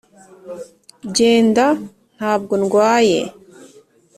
"genda. 1.15 1.65
ntabwo 2.15 2.53
ndwaye." 2.63 3.19